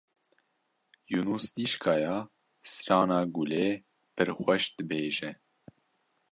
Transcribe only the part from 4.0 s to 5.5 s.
pir xweş dibêje.